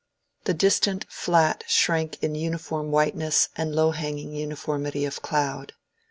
[0.45, 5.73] The distant flat shrank in uniform whiteness and low hanging uniformity of cloud.